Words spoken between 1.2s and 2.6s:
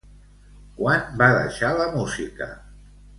va deixar la música?